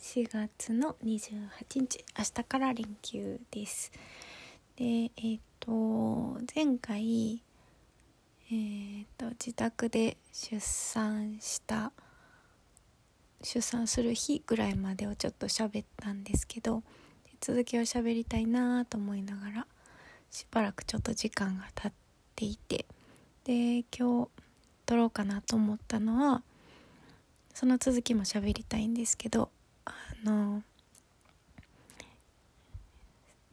[0.00, 3.92] 4月の28日明日から連休です。
[4.76, 7.42] でえっ、と前回
[8.50, 11.92] えっ、と自宅で出産した
[13.42, 16.82] 出産する日ぐらいまでをちょっと喋ったんですけど
[17.42, 19.66] 続きを喋りたいなと思いながら
[20.30, 21.92] しばらくちょっと時間が経っ
[22.34, 22.86] ていて
[23.44, 24.28] で今日
[24.86, 26.42] 撮ろうかなと思ったのは
[27.52, 29.50] その続きも喋りたいんですけど
[30.24, 30.62] の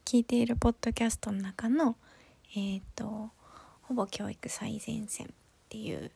[0.04, 1.96] 聞いているポッドキャストの中の
[2.54, 3.30] えっ、ー、と
[3.82, 5.30] ほぼ教育最前線っ
[5.68, 6.10] ていう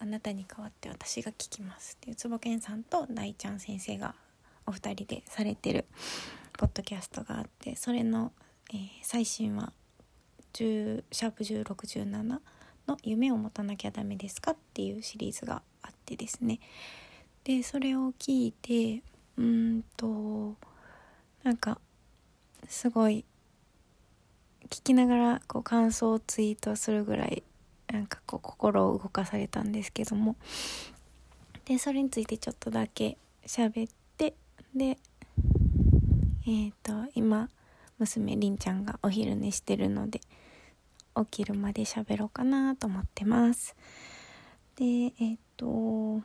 [0.00, 4.14] あなたに代わって私が聞きますっていう坪健さんと大ちゃん先生が
[4.66, 5.84] お二人でされてる
[6.56, 8.32] ポッドキャストがあってそれの、
[8.72, 9.72] えー、最新話
[10.54, 12.40] 10シャープ1617の
[13.02, 16.60] 「夢を持たなきゃダメですか?」っていうシリーズがあってですね
[17.44, 19.02] でそれを聞いて
[19.38, 20.56] うんと
[21.44, 21.80] なんか
[22.68, 23.24] すごい
[24.68, 27.44] 聞きながらこう感想をツイートするぐらい
[27.90, 30.36] なんかこう心を動かされたんですけども。
[31.64, 34.34] でそれについてちょっとだけ喋って
[34.74, 37.50] でえっ、ー、と今
[37.98, 40.20] 娘りんちゃんがお昼寝してるので
[41.14, 43.76] 起きるまで喋ろうかなと思ってます。
[44.76, 46.22] でえっ、ー、と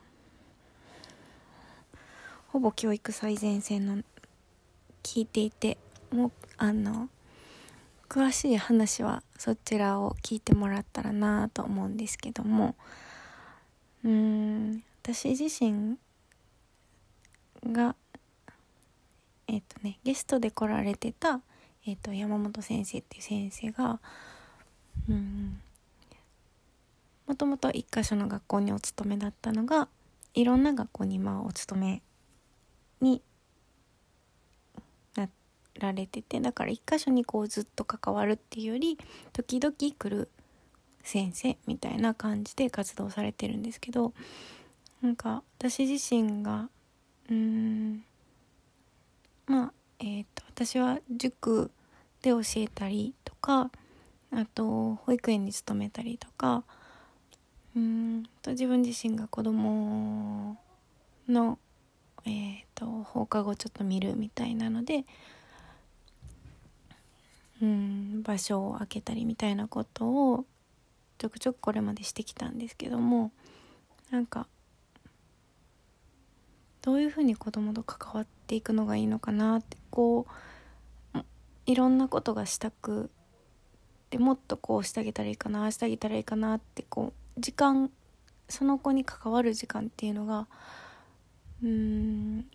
[2.54, 3.96] ほぼ教育最前線の
[5.02, 5.76] 聞いていて
[6.12, 7.08] もうあの
[8.08, 12.76] 詳しい話はそちらを聞いてもらったらなと思うんですけども
[14.04, 15.98] うーん私自身
[17.72, 17.96] が
[19.48, 21.40] えっ、ー、とねゲストで来られてた、
[21.88, 23.98] えーと、山本先生っていう先生が
[25.08, 25.60] うん
[27.26, 29.88] もともと一箇所の学校にお勤めだったのが
[30.34, 32.00] いろんな学校にまあお勤め
[33.04, 33.20] に
[35.14, 35.28] な
[35.78, 38.98] られててだから一箇所にこうずっと関わるっていうより
[39.32, 40.28] 時々来る
[41.02, 44.14] 先生みたいな感じで活動されてるんですけど
[45.02, 46.70] なんか私自身が
[47.30, 48.04] うん
[49.46, 51.70] まあえっ、ー、と私は塾
[52.22, 53.70] で教えたりとか
[54.32, 56.64] あと保育園に勤めたりとか
[57.76, 60.56] うんと自分自身が子供
[61.28, 61.58] の
[62.24, 65.04] えーと放課後ちょっと見るみたいなので
[67.62, 70.44] うん場所を空けたりみたいなことを
[71.18, 73.30] ちょくちょくこれまでしてきたんですけども
[74.10, 74.46] なんか
[76.82, 80.26] どういうふうに子供と関わっていくのがいいのかなってこ
[81.14, 81.18] う
[81.66, 83.10] いろんなことがしたく
[84.10, 87.90] でもっとこうしてあげたらいいかなしてあげたらいいかなってこう時間
[88.48, 90.46] その子に関わる時間っていうのが
[91.62, 92.46] うーん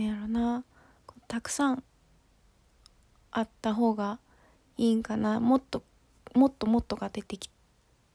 [0.00, 0.64] んやろな。
[1.28, 1.82] たくさん
[3.30, 4.18] あった方が
[4.76, 5.40] いいんかな。
[5.40, 5.82] もっと
[6.34, 7.50] もっともっとが出てき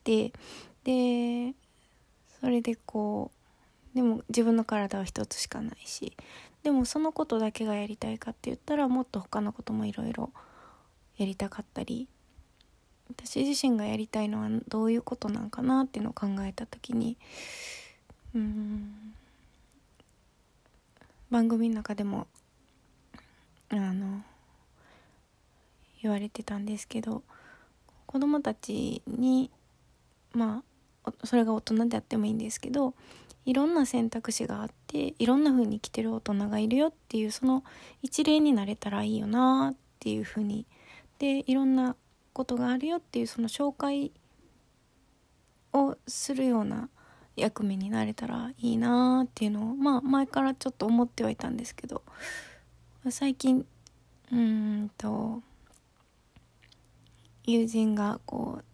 [0.03, 0.33] て。
[0.83, 1.53] で
[2.39, 3.31] それでこ
[3.93, 6.15] うでも自分の体は一つしかないし。
[6.63, 10.31] でもそのことだけがやりたいかって言ったらもっと他のこともいろいろ
[11.17, 12.07] やりたかったり。
[13.11, 17.17] 私自身がやりたいのはどういうことなんかなっていうのを考えた時に。
[18.35, 19.15] うん。
[21.29, 22.27] 番組の中でも
[23.69, 24.23] あの
[26.01, 27.23] 言われてたんですけど
[28.05, 29.51] 子供たちに
[30.33, 30.63] ま
[31.03, 32.93] あそれが大人であってもいいんですけど
[33.45, 37.63] いろんな選択肢があっていろんな風に生きてる大人がいるよっていうその
[38.01, 40.65] 一例になれたらいいよなっていう風に
[41.19, 41.95] でいろんな
[42.33, 44.11] ことがあるよっていうその紹介
[45.73, 46.89] をするような
[47.39, 52.03] 役目になれたらいいなっていうのをまあ前からちょっと思ってはいたんですけど
[53.09, 53.65] 最近
[54.31, 55.41] うんと
[57.45, 58.65] 友人がこう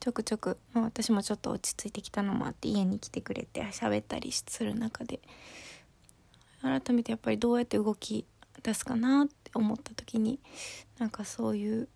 [0.00, 5.20] ちょくちょく、まあ、私もちょっと落ち着いてきたのもあって家に来てくれて喋ったりする中で
[6.62, 8.24] 改めてやっぱりどうやって動き
[8.62, 10.38] 出すかなって思った時に
[10.98, 11.88] なんかそういう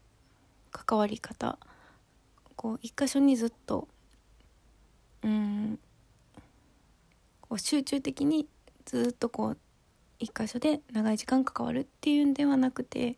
[0.71, 1.59] 関わり方
[2.57, 3.89] こう一箇所にずっと
[5.25, 5.79] うん。
[7.41, 8.47] こう集中的に
[8.85, 9.59] ずっとこう
[10.19, 13.17] 一箇所で長い時間関わるっていうんではなくて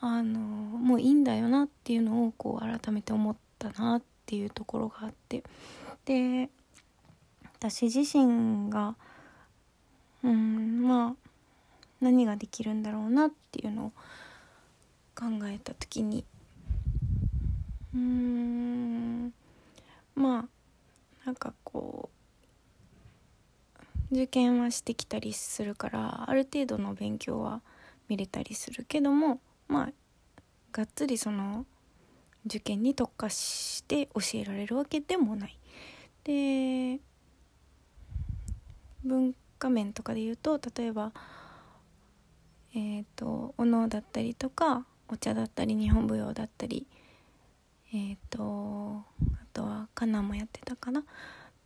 [0.00, 5.42] あのもういいんだよなっていうのをこう改めて思ったなっていうところがあって。
[6.04, 6.50] で
[7.58, 8.96] 私自身が
[10.24, 11.30] うんまあ
[12.00, 13.92] 何ができるんだろうなっていうのを
[15.14, 16.24] 考えた時に
[17.94, 19.34] うーん
[20.14, 20.59] まあ
[21.30, 22.10] なんかこ
[24.10, 27.62] う受験はしてきたりするからある程度の勉強は
[28.08, 29.38] 見れたりするけども
[29.68, 29.92] まあ
[30.72, 31.66] がっつりその
[32.46, 35.56] 受験に特化して教えられるわけでもない。
[36.24, 36.98] で
[39.04, 41.12] 文化面とかで言うと例えば
[42.74, 46.88] えっ、ー、とお能だったりとかお茶だったり日本舞踊だったり
[47.92, 49.04] えっ、ー、と
[49.52, 51.04] とはカナもやってたかな。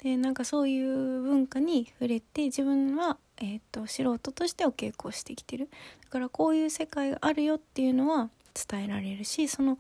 [0.03, 5.71] でなんかそういう文化に触れて自分は、えーと、素人としてお稽古をしてきてる。
[6.03, 9.79] だからこういう世界があるよっていうのは伝えられるしその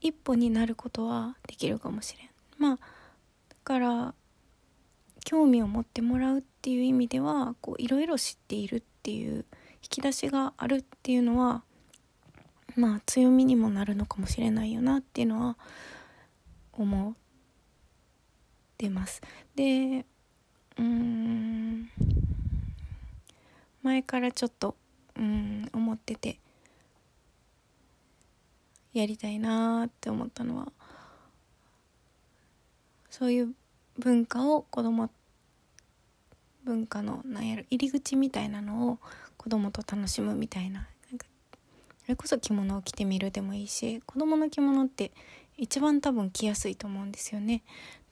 [0.00, 2.28] 一歩になることはできるかもしれん。
[2.58, 2.82] まあだ
[3.64, 4.14] から
[5.24, 9.44] 興味を持ってもらうっていう意味ではいろいろ知っているっていう
[9.82, 11.62] 引き出しがあるっていうのは
[12.76, 15.56] まあ強みにもなるのかもしれないよなっていうのは
[16.78, 17.14] 思っ
[18.76, 19.20] てます。
[19.54, 20.04] で
[20.78, 21.90] うん
[23.82, 24.76] 前からちょっと
[25.16, 26.38] うん思ってて
[28.92, 30.72] やりたいなって思ったのは
[33.10, 33.54] そういう
[33.98, 35.10] 文化を子供
[36.64, 38.98] 文化のなんやろ入り口みたいなのを
[39.36, 41.26] 子供と楽しむみたいななんか
[42.02, 45.12] それこそ着物を着てみるでもいいし子供の着物って
[45.58, 47.62] 一番多分着やすいと思うんですよね。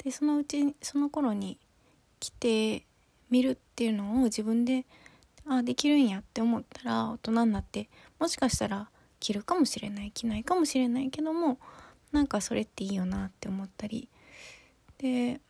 [0.03, 1.59] でそのうちその頃に
[2.21, 2.85] 着て
[3.31, 4.85] みるっていうのを自分で
[5.47, 7.89] あできるんやって思ったら大人になって
[8.19, 8.89] もしかしたら
[9.21, 11.59] 着るかもしれない着ないかもしれないけども
[12.13, 14.09] なんかそれっていいよなって思ったり
[14.99, 15.41] で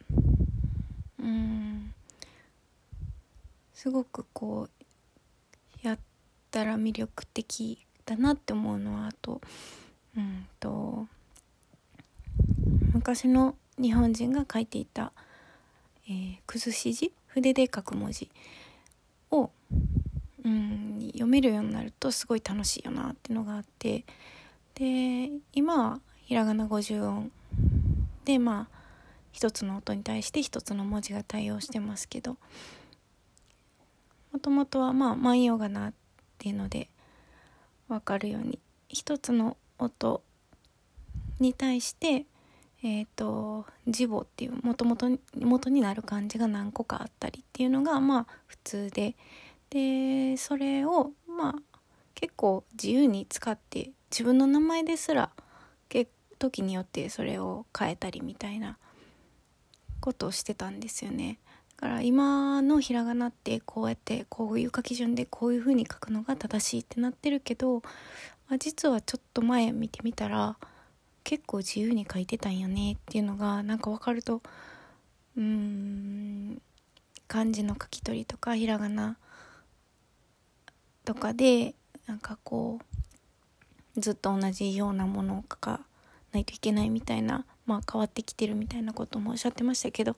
[1.19, 1.95] うん
[3.75, 4.69] すごくこ
[5.83, 5.99] うやっ
[6.51, 9.41] たら魅力的だなって思うのはあと
[10.17, 11.07] うんと
[12.97, 15.13] 昔の日本人が書いていた、
[16.09, 18.31] えー、崩し字筆で書く文字
[19.31, 19.51] を、
[20.43, 24.07] うん、読めるようになるとすごい楽しいよなっていうのがあって
[24.77, 27.31] で今はひらがな50音
[28.25, 28.77] でまあ
[29.31, 32.39] 一つの音に対して一つの文字が対応してますけど
[34.33, 35.93] もともとはまあ万葉仮名っ
[36.39, 36.89] ていうので
[37.89, 38.59] 分かるように
[38.89, 40.23] 一つの音
[41.41, 42.25] に対して
[42.82, 49.17] え、ー、と字母っていうもともと元になる漢字が何個かあったりっていうのがまあ普通で
[49.70, 51.55] でそれをまあ
[52.14, 55.31] 結構自由に使って自分の名前ですら
[56.38, 58.78] 時によってそれを変えたりみたいな
[60.00, 61.38] ことをしてたんですよね。
[61.81, 67.81] だから今のひらがなってこうやってこういう書き順でこういう風に書くのが正しいってなってるけど、
[68.49, 70.56] まあ、実はちょっと前見てみたら
[71.26, 74.43] 結構自由に書いてたんよねっていうのがなんか分かると
[75.37, 76.62] うーん
[77.26, 79.17] 漢字の書き取りとかひらがな
[81.05, 81.75] とかで
[82.06, 82.78] なんかこ
[83.96, 85.80] うずっと同じようなものを書か
[86.33, 90.14] ないといけないみたいなまあ、変わってきてるみたいなこともおっしゃってましたけど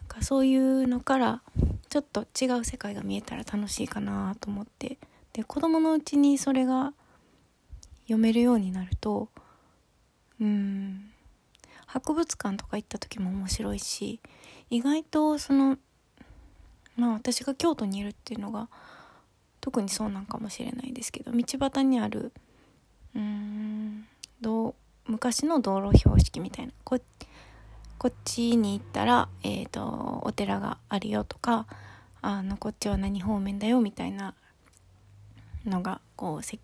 [0.00, 1.42] なんかそういうのから
[1.90, 4.96] ちょっと違う世界が見えたら楽しいかなと思って。
[5.34, 6.92] で子供のうちにそれが
[8.04, 9.28] 読めるようになると
[10.40, 11.10] うん。
[11.86, 14.18] 博物館とか行った時も面白いし
[14.68, 15.78] 意外とその
[16.96, 18.68] まあ私が京都にいるっていうのが
[19.60, 22.32] 特にそうなんかもしれないですけど道端にある
[23.14, 24.06] うん
[24.40, 24.74] どう
[25.06, 31.66] 昔の道路標識みたいなこっちに行ったら、えーと、お寺があるよとか
[32.20, 34.34] あのこっちは何方面だよみたいな
[35.64, 36.60] のがこうせな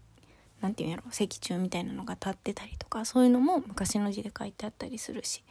[0.68, 5.42] んていうんやろ石柱みたいなのが立ってたりとかそういうのも昔の字で書いてあったりするし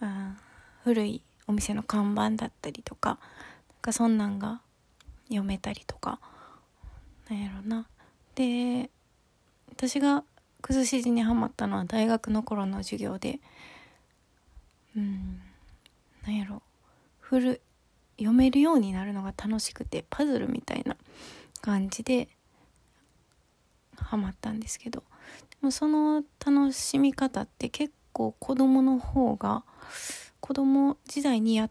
[0.00, 0.36] あ
[0.84, 3.18] 古いお店の看板だったりとかなん
[3.82, 4.60] かそんなんが
[5.28, 6.20] 読めたりとか
[7.28, 7.86] なんやろな。
[8.34, 8.90] で
[9.70, 10.24] 私が
[10.62, 13.38] 崩し字にはまったのは大学の頃の授業で
[14.96, 15.40] うん
[16.24, 16.62] なんやろ
[17.20, 17.60] 古
[18.18, 20.96] 読めるようになるのが楽しくてパズルみたいな
[21.60, 22.28] 感じで
[24.04, 25.02] ハマったんですけど。
[25.50, 29.64] でもその楽しみ方って結構子供の方が
[30.40, 31.70] 子供時代にやっ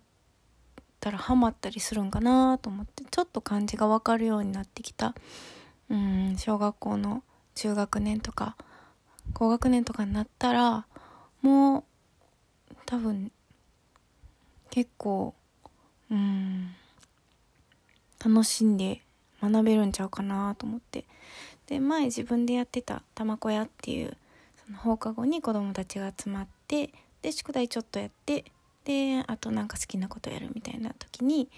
[1.00, 5.16] たらハマったりするんかなと思ってちょっと漢字が分かるようになってきた。
[5.90, 7.24] うん小学校の
[7.56, 8.58] 中学年とか
[9.34, 10.86] 高学年とかになったら
[11.42, 11.84] もう
[12.86, 13.32] 多分
[14.70, 15.34] 結構
[16.12, 16.76] うん
[18.24, 19.02] 楽しんで
[19.42, 21.06] 学べるんちゃうかなと思って。
[21.68, 24.18] で前自分でやってた「玉子屋」っていう
[24.66, 28.46] その放課後に子供たちが集まってで宿題ちょっとやって
[28.86, 31.50] であとなんか好きなことやるみたいな時に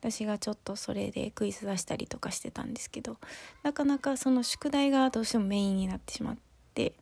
[0.00, 3.18] 私がちょっとそれでクイズ出したりとかしてたんですけど
[3.62, 6.36] なかなかその宿題がどうしてもメインになってしまっ
[6.74, 6.94] て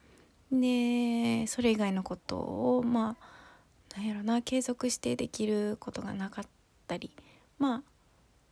[0.52, 6.44] でそれ以外のことをまあなんやろな継続してできることがなかっ
[6.86, 7.10] たり
[7.58, 7.82] まあ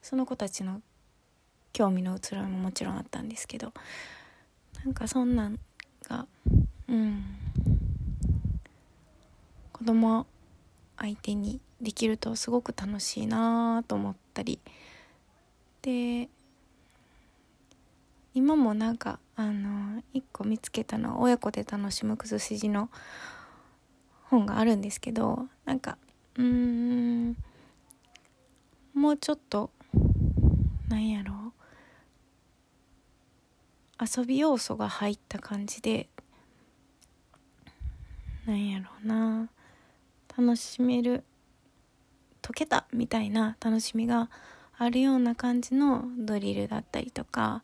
[0.02, 0.80] その子たちの
[1.72, 3.72] 興味の移ろいももちろんあったんですけど
[4.84, 5.58] なんかそんなん
[6.08, 6.26] が
[6.88, 7.24] うん。
[9.78, 10.26] 子供
[10.96, 14.58] 相手にできるとすごく楽しいなと思ったり。
[15.82, 16.28] で
[18.34, 22.90] 今もなんかあの一個見つけたのは親子で楽しむ崩し字の
[24.24, 25.96] 本があるんですけどなんか
[26.36, 27.36] うーん
[28.94, 29.70] もうちょっと
[30.88, 31.37] なんやろう。
[34.00, 36.08] 遊び要素が入った感じで
[38.46, 39.48] なんやろうな。
[40.38, 41.24] 楽しめる
[42.42, 44.30] 解けたみたいな楽しみが
[44.78, 47.62] あるような感じのドリルだったりとかなん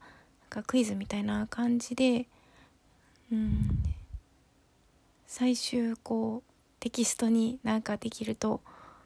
[0.51, 2.27] かクイズみたいな感じで、
[3.31, 3.69] うん、
[5.29, 8.61] 最終こうテキストになんかできると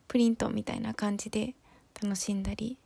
[0.08, 1.54] プリントみたいな感じで
[2.02, 2.78] 楽しんだり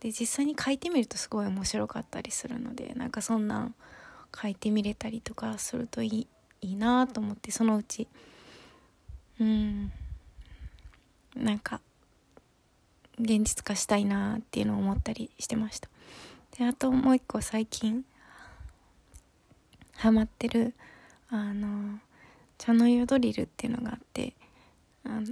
[0.00, 3.74] で実際に書いてみるとすごい面白かったりするのでなんかそんなん
[4.40, 6.26] 書いてみれたりとかするといい
[6.60, 8.08] いいなと思ってそのうち。
[9.40, 9.92] うん。
[11.36, 11.80] なんか
[13.20, 15.88] 現実化したいなっていうのを思ったりしてました。
[16.56, 18.04] であともう一個最近
[19.96, 20.74] ハマってる
[21.28, 22.00] あの
[22.56, 24.34] 茶の湯ドリルっていうのがあって
[25.04, 25.26] あの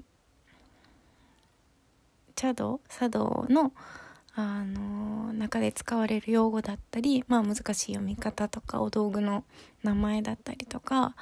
[2.37, 2.81] 茶道？
[2.89, 3.73] 茶道の
[4.39, 7.65] あの中で使われる用語だったり、まあ、難しい
[7.95, 9.45] 読み方とかお道具の
[9.83, 11.15] 名前だったりとか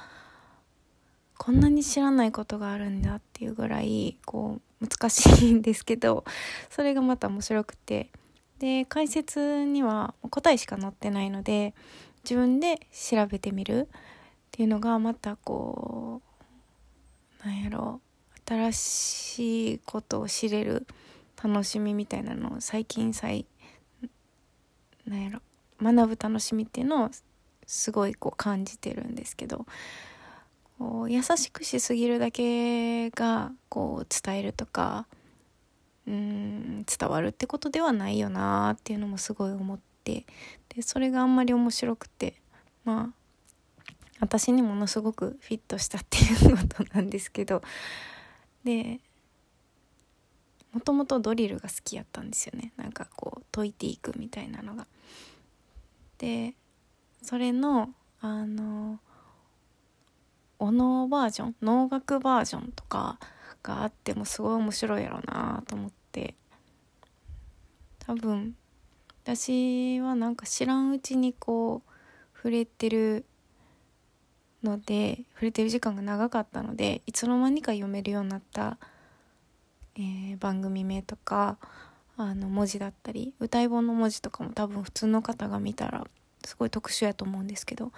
[1.39, 6.25] こんなに知らないことがあるんだっていうぐらいこう難しいんですけど
[6.71, 8.11] それがまた面白くて。
[8.61, 11.75] で解説には答えしか載ってないので
[12.23, 14.01] 自分で調べてみるっ
[14.53, 16.23] ていうのがまたこ
[17.45, 18.01] うなんやろ
[18.35, 20.87] う新しいことを知れる
[21.45, 23.45] 楽しみみたいなのを最近最
[25.07, 25.41] なんやろ
[25.83, 27.11] 学ぶ楽しみっていうのを
[27.67, 29.67] すごいこう感じてるんですけど
[30.79, 35.07] こう優しくしすぎるだけがこう伝えるとか
[36.07, 40.25] うん伝わるってことではないよなっていうのもすごい思って
[40.75, 42.41] でそれがあんまり面白くて
[42.85, 43.15] まあ
[44.21, 47.63] 私にものすごくフィットしたっていうことなんですけど
[48.65, 49.01] で
[50.75, 54.87] もともとドリルが好きやったんですよねなんかこう解いていくみたいなのが。
[56.19, 56.55] で
[57.23, 57.91] それの
[58.21, 58.99] あの
[60.59, 63.19] お能バージョン能楽バージョンとか
[63.63, 66.35] があってもすごい面白いやろうなと思って
[67.99, 68.55] 多分
[69.25, 73.25] 私はなんか知らんうちにこう触れてる
[74.63, 78.79] ので触れてる時間が長かったのでいつの間にか読めるようになった、
[80.45, 81.57] 番組名とか
[82.19, 86.07] あの文字だったり歌い本の文字とかも多分普通の方が見たら
[86.45, 87.93] すごい特殊やと思うんですけど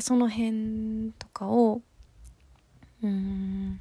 [0.00, 1.82] その辺とかを
[3.02, 3.80] うん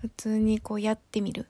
[0.00, 1.46] 普通にこうやってみる。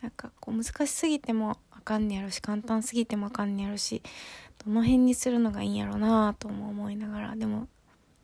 [0.00, 4.00] なんかこう難しすぎてもあかんねやろし簡単すぎてもあかんねやろし
[4.64, 7.68] どの辺にするのがいいんやろなとも思いながらでも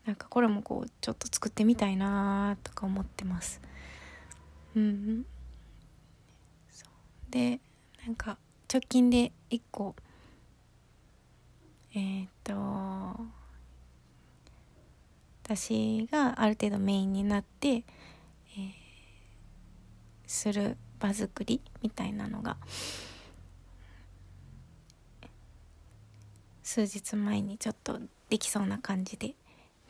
[0.07, 3.61] なんかこれもこうちょっと作ってみたいなとか思ってます。
[4.77, 5.25] うん
[7.31, 7.59] で
[8.05, 8.37] なんか
[8.71, 9.95] 直近で1個
[11.95, 12.53] えー、っと
[15.43, 18.71] 私がある程度メインになって、えー、
[20.27, 22.57] する場作りみたいなのが
[26.61, 29.33] 数日前にちょっとできそうな感じで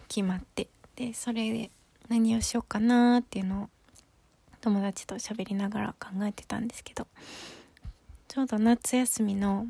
[0.08, 1.72] 決まってでそれで
[2.08, 3.70] 何をしようかなっていうのを
[4.62, 7.08] 友達と喋りながら考えてたんですけど
[8.28, 9.68] ちょうど夏休みの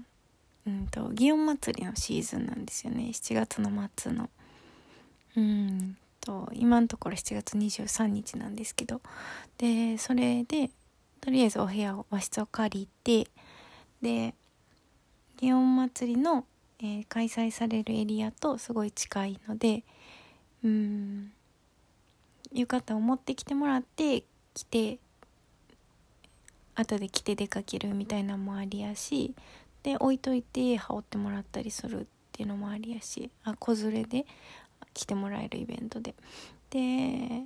[0.68, 3.12] うんと祇園祭のシーズンなんですよね。
[3.14, 4.30] 7月の末の。
[5.38, 9.02] うんと今のところ7月23日なんですけど。
[9.58, 10.70] でそれで
[11.22, 13.30] とりあえずお部屋を和室を借りて
[14.02, 14.34] で
[15.38, 16.46] 祇園祭の、
[16.80, 19.84] えー、開催されるエリアとすごい近いので
[20.64, 21.32] うん
[22.52, 24.24] 浴衣を持ってきてもらって
[24.58, 24.98] 着て
[26.74, 29.36] 後で着て出かけるみたいなのもありやし
[29.84, 34.26] で置いといて羽織ってもらったりするっていうのもありやしあ子連れで
[34.96, 36.16] 来てもらえるイベントで。
[36.72, 37.44] で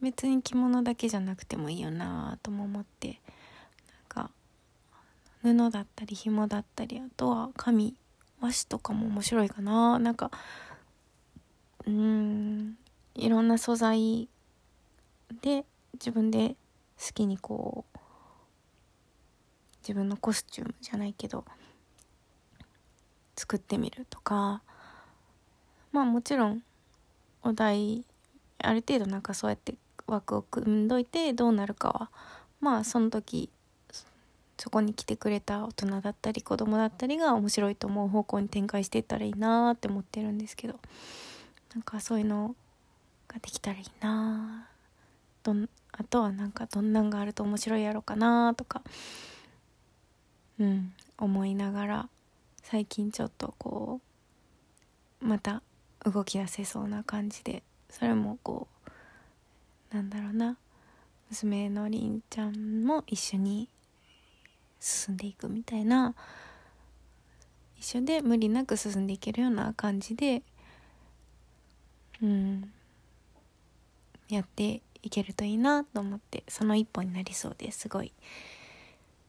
[0.00, 3.20] 別に着物だけじゃなくてもいいよなとも思って
[4.18, 4.30] なんか
[5.42, 7.94] 布だったり紐だったりあとは紙
[8.40, 9.98] 和紙とかも面白いかな。
[9.98, 10.32] なんか
[11.86, 12.76] うん
[13.14, 14.28] いろんな素材
[15.40, 16.56] で自分で
[16.98, 17.98] 好きにこう
[19.82, 21.44] 自分のコスチュームじゃないけど
[23.36, 24.62] 作ってみるとか
[25.90, 26.62] まあもちろん
[27.42, 28.04] お題
[28.58, 29.74] ある程度なんかそうやって
[30.06, 32.10] 枠を組んどいてどうなるかは
[32.60, 33.50] まあその時
[34.58, 40.78] そこに来てくれた大人だったり子供だったりが面白いと思う方向に展開していったらいいなって思ってるんですけど
[41.74, 42.54] なんかそういうの
[43.26, 44.68] ができたらいいな
[45.42, 48.82] どんあとはなんかどんなんがあると面白いやろかなとか
[50.58, 52.08] うん思いながら
[52.62, 54.00] 最近ちょっとこ
[55.20, 55.62] うまた
[56.04, 58.66] 動き出せそうな感じでそれもこ
[59.92, 60.56] うなんだろうな
[61.30, 63.68] 娘のりんちゃんも一緒に
[64.80, 66.14] 進んでいくみたいな
[67.78, 70.42] 一緒で無理なく進んでいけるような感じで
[72.22, 72.72] うん
[74.28, 77.88] やっていけるといいなと思ってその一歩になりそうです。
[77.88, 78.12] ごい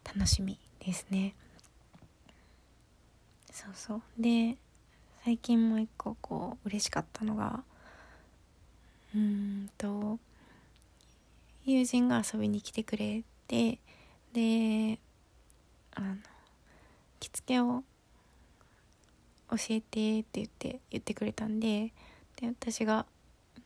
[0.03, 1.33] 楽しみですね。
[3.51, 4.01] そうそう。
[4.17, 4.57] で
[5.23, 7.63] 最近もう一個こう嬉しかったのが
[9.15, 10.19] うんと
[11.65, 13.79] 友人が遊びに来てくれて
[14.33, 14.99] で
[15.95, 16.15] あの
[17.19, 17.83] 着付けを
[19.49, 21.93] 教えてって言って言ってくれたんで
[22.35, 23.05] で私が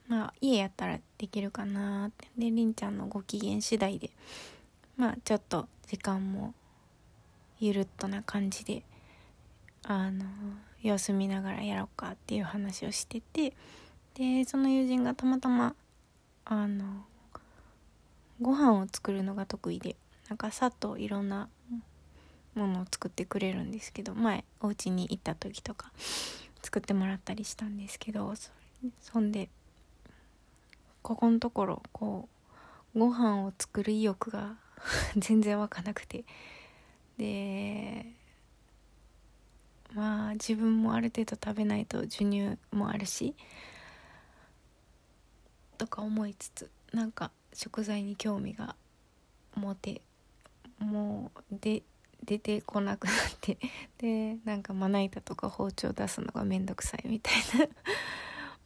[0.07, 2.27] まあ家やったらできるかなって。
[2.37, 4.09] でりんちゃんのご機嫌次第で
[4.95, 6.53] まあちょっと時間も
[7.59, 8.83] ゆるっとな感じで
[9.83, 10.25] あの
[10.81, 13.53] 様子見ながらやろうかっていう話をしてて
[14.15, 15.75] でその友人がたまたま
[16.45, 17.05] あの
[18.41, 19.95] ご飯を作るのが得意で
[20.29, 21.49] なんかさっといろんな
[22.55, 25.91] ものを作ってくれるんですけど前お家に行った時とか
[26.61, 28.33] 作ってもらったりしたんですけど
[29.01, 29.49] そんで
[31.01, 32.27] ここのところこ
[32.95, 34.57] うご飯を作る意欲が
[35.17, 36.25] 全然湧かなくて。
[37.17, 38.05] で
[39.93, 43.33] まあ自分もある程度食べないと授乳もあるし
[45.77, 48.75] とか思いつつなんか食材に興味が
[49.55, 50.01] 持て
[50.79, 51.81] もうで
[52.23, 53.57] 出てこなくなって。
[53.97, 57.67] でなんかまな板とか包丁出すのがめんどくさいみたいな。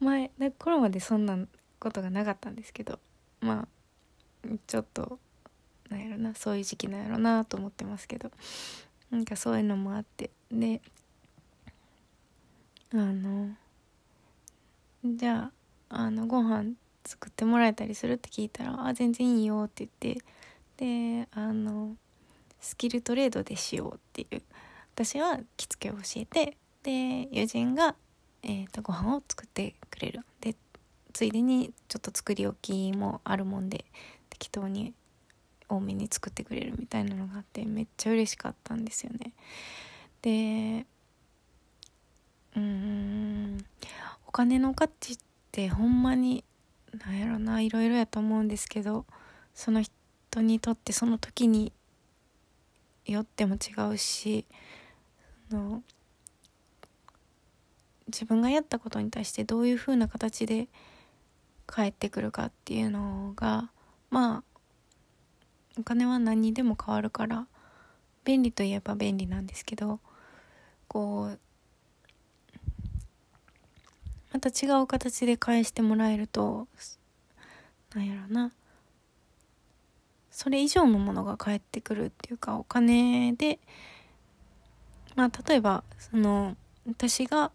[0.00, 1.48] 前これまでそんなん
[1.82, 3.00] ことがなかったんですけど
[3.40, 5.18] まあちょっと
[5.90, 8.30] なんやろなそういう時期なんやろなと思ってますけど
[9.10, 10.80] なんかそういうのもあってで
[12.92, 13.50] あの
[15.04, 15.50] じゃ
[15.90, 20.24] ああのご飯作ってもらえたりするって聞いたら「あ全然いいよ」って言って
[21.24, 21.96] であの
[22.60, 24.42] スキルトレードでしようっていう
[24.94, 27.96] 私は着付けを教えてで友人が、
[28.42, 30.20] えーと、ご飯を作ってくれる。
[31.12, 33.84] ついでにちょっと作り置きもあるもんで
[34.30, 34.94] 適当に
[35.68, 39.32] 多めに作ってくれるみたいなのがあってめっちゃ嬉しかったんですよね。
[40.22, 40.86] で
[42.56, 43.64] うん
[44.26, 45.18] お金の価値っ
[45.50, 46.44] てほんまに
[47.04, 49.06] なんやろないろいろやと思うんですけど
[49.54, 51.72] その人にとってその時に
[53.06, 54.46] よっても違うし
[55.50, 55.82] の
[58.08, 60.68] 自分がやったことに対してどういうふうな形で
[61.72, 63.70] 返ってくるかっていうのが
[64.10, 64.42] まあ
[65.78, 67.46] お金は何にでも変わるから
[68.24, 69.98] 便利といえば便利なんですけど
[70.86, 71.38] こう
[74.34, 76.68] また違う形で返してもらえると
[77.94, 78.52] なんやろな。
[80.30, 83.58] それ以上のものが返ってくるっていうかお金で
[85.14, 86.56] まあ例えばその
[86.86, 87.50] 私が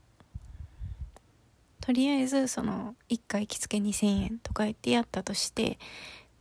[1.87, 5.79] とりあえずその1回着付け2000円とか言ってやったとして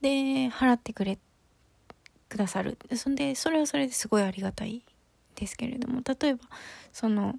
[0.00, 1.20] で払ってくれ
[2.28, 2.76] くださる。
[2.96, 4.82] そんでそれはそれですごいありがたい
[5.36, 6.40] ですけれども例えば
[6.92, 7.36] その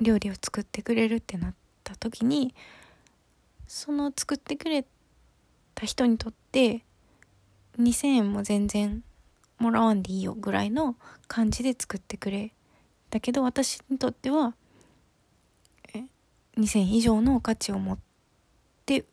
[0.00, 2.56] 料理を作ってくれるってなった時に
[3.68, 4.84] その作ってくれ
[5.76, 6.82] た人にとって
[7.78, 9.04] 2,000円も全然
[9.60, 10.96] もらわんでいいよぐらいの
[11.28, 12.52] 感じで作ってくれ。
[13.10, 14.54] だけど私にとっては
[16.58, 17.98] 2,000以上の価値を持っ
[18.84, 19.04] て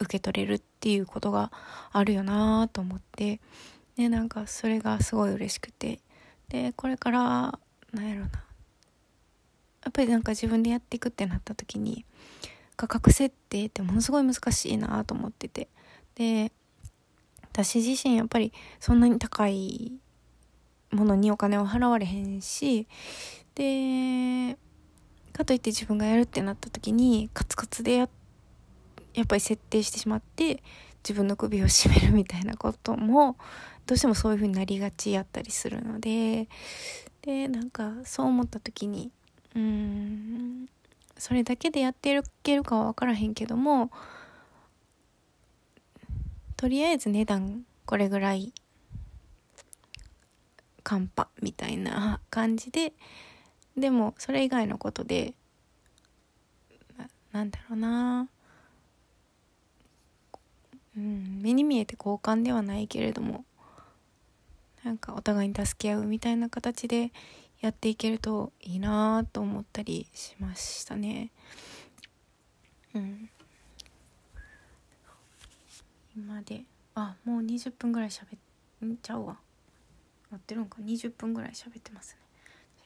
[0.00, 1.52] 受け取れるっていうことが
[1.92, 3.40] あるよなと思って
[3.96, 6.00] でなんかそれがすごい嬉しくて。
[6.48, 7.58] でこれから
[7.92, 8.26] なんやろな。
[8.26, 12.04] やっぱりなんか自分でやっていくってなった時に
[12.76, 15.68] 価格設定ってものすごい難しいなと思ってて。
[16.14, 16.52] で
[17.52, 19.92] 私自身やっぱりそんなに高い
[20.90, 22.86] ものにお金を払われへんし
[23.54, 24.56] で
[25.34, 28.08] かといって自分がやるってなった時にカツカツでやっ
[29.26, 30.62] ぱり設定してしまって
[31.02, 33.36] 自分の首を絞めるみたいなことも
[33.86, 36.48] どうしてもそういう風になりがちやったりするので
[37.22, 39.10] でなんかそう思った時に
[39.54, 40.68] うーん
[41.18, 43.90] それだけでやっていけるかは分からへんけども
[46.56, 48.52] とりあえず値段これぐらい
[50.82, 52.92] カンパみたいな感じで
[53.76, 55.34] でもそれ以外のことで
[56.96, 58.28] ななんだろうな。
[60.96, 63.44] うん目に見えて交換ではないけれども
[64.84, 67.10] なんかお互いに助け合うみたいな形で
[67.60, 71.30] やっていけるといいなと思ったりしましたね。
[72.94, 73.30] うん。
[76.16, 76.62] 今で
[76.94, 79.38] あもう20分ぐらいしゃべっちゃうわ。
[80.30, 80.78] 合ってるんか。
[80.80, 82.23] 20分ぐらい喋ってますね。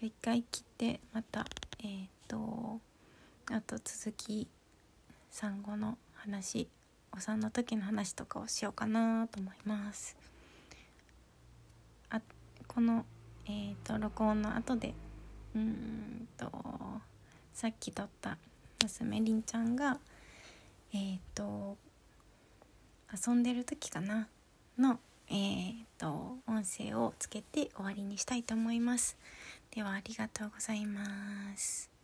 [0.01, 1.45] 一回切ってまた
[1.83, 2.81] えっ、と
[3.51, 4.47] あと続き
[5.29, 6.69] 産後の話
[7.13, 10.17] お産の時の話とかをしようかなと思います。
[12.11, 12.21] あ
[12.69, 13.05] この
[13.49, 14.95] えっ、と録音の後で
[15.57, 16.49] うんと
[17.53, 18.39] さっき撮った
[18.81, 19.99] 娘りんちゃんが
[20.93, 21.77] えっ、と
[23.27, 24.29] 遊んでる時かな
[24.79, 29.17] のえー、と音声をつけて終わりにしたいと思います。
[29.71, 31.98] ではありがとうございます。